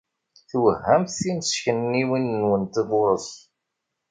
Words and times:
Twehhamt 0.49 1.15
timeskenwin-nwent 1.19 2.75
ɣur-s. 2.89 3.29